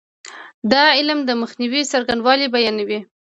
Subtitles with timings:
[0.71, 2.99] دا علم د مخنیوي څرنګوالی بیانوي.